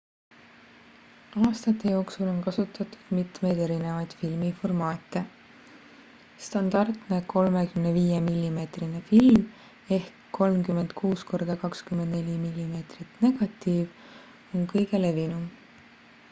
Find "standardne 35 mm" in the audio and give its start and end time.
6.47-8.59